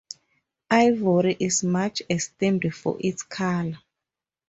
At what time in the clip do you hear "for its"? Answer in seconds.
2.73-3.21